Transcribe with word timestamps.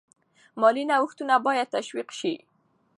مالي 0.59 0.83
نوښتونه 0.91 1.35
باید 1.45 1.67
تشویق 1.75 2.09
شي. 2.19 2.33